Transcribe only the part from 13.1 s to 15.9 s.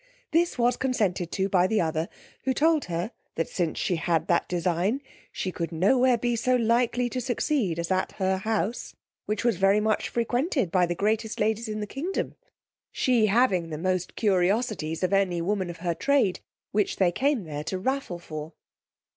having the most Curiosities of any woman of